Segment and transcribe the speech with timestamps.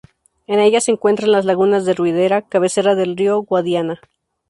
[0.47, 4.01] En ella se encuentran las Lagunas de Ruidera, cabecera del río Guadiana.